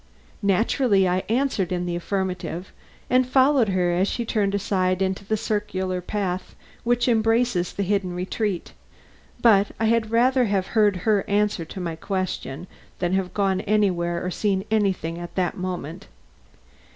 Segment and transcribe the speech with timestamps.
[0.41, 2.73] Naturally I answered in the affirmative
[3.07, 8.15] and followed her as she turned aside into the circular path which embraces this hidden
[8.15, 8.73] retreat;
[9.43, 12.65] but I had rather have heard her answer to my question,
[12.97, 16.07] than to have gone anywhere or seen anything at that moment.